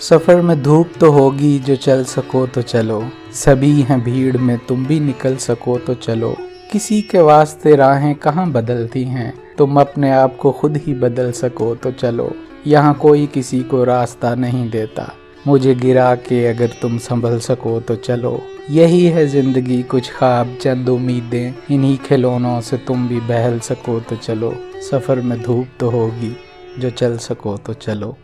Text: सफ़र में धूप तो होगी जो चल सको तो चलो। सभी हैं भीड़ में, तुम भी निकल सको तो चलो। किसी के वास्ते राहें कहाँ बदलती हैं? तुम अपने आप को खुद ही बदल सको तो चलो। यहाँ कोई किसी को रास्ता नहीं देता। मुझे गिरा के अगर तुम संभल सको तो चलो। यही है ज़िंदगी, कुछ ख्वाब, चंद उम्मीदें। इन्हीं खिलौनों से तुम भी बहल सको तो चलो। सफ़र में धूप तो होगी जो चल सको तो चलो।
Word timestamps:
सफ़र 0.00 0.40
में 0.40 0.62
धूप 0.62 0.92
तो 1.00 1.10
होगी 1.12 1.58
जो 1.58 1.74
चल 1.76 2.04
सको 2.04 2.46
तो 2.46 2.62
चलो। 2.62 3.02
सभी 3.34 3.70
हैं 3.80 4.00
भीड़ 4.04 4.36
में, 4.36 4.58
तुम 4.58 4.86
भी 4.86 4.98
निकल 5.00 5.36
सको 5.36 5.76
तो 5.78 5.94
चलो। 5.94 6.34
किसी 6.72 7.00
के 7.02 7.20
वास्ते 7.20 7.74
राहें 7.76 8.14
कहाँ 8.14 8.50
बदलती 8.52 9.02
हैं? 9.04 9.32
तुम 9.58 9.80
अपने 9.80 10.10
आप 10.10 10.36
को 10.36 10.52
खुद 10.52 10.76
ही 10.76 10.94
बदल 10.94 11.30
सको 11.32 11.74
तो 11.74 11.90
चलो। 11.90 12.30
यहाँ 12.66 12.94
कोई 12.94 13.26
किसी 13.26 13.60
को 13.60 13.82
रास्ता 13.84 14.34
नहीं 14.34 14.68
देता। 14.70 15.10
मुझे 15.46 15.74
गिरा 15.74 16.14
के 16.14 16.44
अगर 16.46 16.70
तुम 16.82 16.96
संभल 16.98 17.38
सको 17.38 17.78
तो 17.80 17.96
चलो। 17.96 18.40
यही 18.70 19.04
है 19.04 19.26
ज़िंदगी, 19.26 19.82
कुछ 19.82 20.10
ख्वाब, 20.12 20.56
चंद 20.62 20.88
उम्मीदें। 20.88 21.54
इन्हीं 21.70 21.96
खिलौनों 21.98 22.60
से 22.60 22.76
तुम 22.76 23.06
भी 23.08 23.20
बहल 23.20 23.58
सको 23.60 24.00
तो 24.00 24.16
चलो। 24.16 24.54
सफ़र 24.90 25.20
में 25.20 25.40
धूप 25.42 25.68
तो 25.80 25.90
होगी 25.90 26.36
जो 26.78 26.90
चल 26.90 27.16
सको 27.18 27.56
तो 27.56 27.74
चलो। 27.74 28.16